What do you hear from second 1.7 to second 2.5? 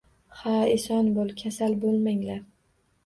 bo’lmanglar...